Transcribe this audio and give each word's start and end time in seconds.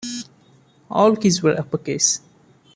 All 0.89 1.15
keys 1.15 1.43
were 1.43 1.59
uppercase. 1.59 2.21